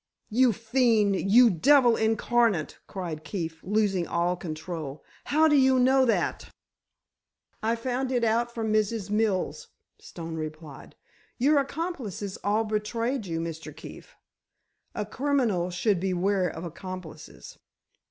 "You 0.31 0.51
fiend! 0.51 1.15
You 1.29 1.51
devil 1.51 1.95
incarnate!" 1.95 2.79
cried 2.87 3.23
Keefe, 3.23 3.61
losing 3.63 4.07
all 4.07 4.35
control. 4.35 5.03
"How 5.25 5.47
do 5.47 5.55
you 5.55 5.77
know 5.77 6.05
that?" 6.05 6.49
"I 7.61 7.75
found 7.75 8.11
it 8.11 8.23
all 8.23 8.31
out 8.39 8.51
from 8.51 8.73
Mrs. 8.73 9.11
Mills," 9.11 9.67
Stone 9.99 10.37
replied; 10.37 10.95
"your 11.37 11.59
accomplices 11.59 12.37
all 12.37 12.63
betrayed 12.63 13.27
you, 13.27 13.39
Mr. 13.39 13.77
Keefe. 13.77 14.15
A 14.95 15.05
criminal 15.05 15.69
should 15.69 15.99
beware 15.99 16.47
of 16.49 16.63
accomplices. 16.63 17.59